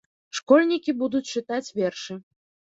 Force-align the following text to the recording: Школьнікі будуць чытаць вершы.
Школьнікі 0.37 0.95
будуць 1.03 1.23
чытаць 1.37 1.63
вершы. 1.79 2.21